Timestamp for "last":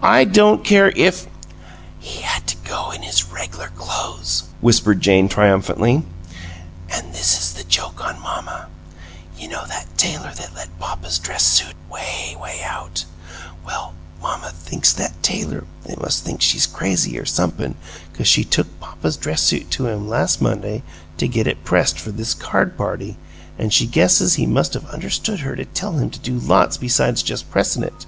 20.08-20.40